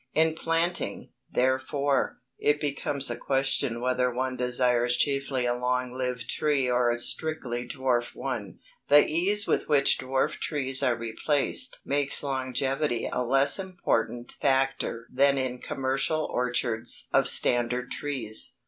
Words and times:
In 0.15 0.33
planting, 0.33 1.11
therefore, 1.31 2.21
it 2.39 2.59
becomes 2.59 3.11
a 3.11 3.15
question 3.15 3.81
whether 3.81 4.11
one 4.11 4.35
desires 4.35 4.97
chiefly 4.97 5.45
a 5.45 5.53
long 5.53 5.93
lived 5.95 6.27
tree 6.27 6.67
or 6.67 6.89
a 6.89 6.97
strictly 6.97 7.67
dwarf 7.67 8.15
one. 8.15 8.57
The 8.87 9.05
ease 9.07 9.45
with 9.45 9.69
which 9.69 9.99
dwarf 9.99 10.39
trees 10.39 10.81
are 10.81 10.95
replaced 10.95 11.81
makes 11.85 12.23
longevity 12.23 13.05
a 13.11 13.21
less 13.23 13.59
important 13.59 14.31
factor 14.31 15.05
than 15.13 15.37
in 15.37 15.59
commercial 15.59 16.25
orchards 16.33 17.07
of 17.13 17.27
standard 17.27 17.91
trees. 17.91 18.55